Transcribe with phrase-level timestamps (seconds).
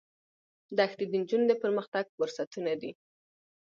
[0.77, 2.91] دښتې د نجونو د پرمختګ فرصتونه دي.